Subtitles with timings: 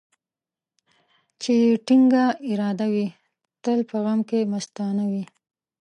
[1.41, 3.07] چي يې ټينگه اراده وي،
[3.63, 5.23] تل په غم کې مستانه وي.